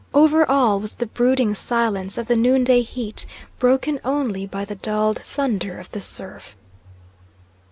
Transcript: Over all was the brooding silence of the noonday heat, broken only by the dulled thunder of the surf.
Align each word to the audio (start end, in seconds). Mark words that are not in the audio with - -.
Over 0.15 0.49
all 0.49 0.79
was 0.79 0.95
the 0.95 1.05
brooding 1.05 1.53
silence 1.53 2.17
of 2.17 2.27
the 2.27 2.35
noonday 2.35 2.81
heat, 2.81 3.27
broken 3.59 3.99
only 4.03 4.47
by 4.47 4.65
the 4.65 4.73
dulled 4.73 5.19
thunder 5.21 5.77
of 5.77 5.91
the 5.91 6.01
surf. 6.01 6.57